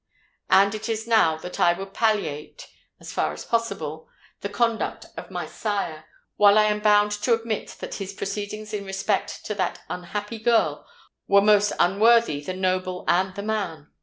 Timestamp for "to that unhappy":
9.45-10.39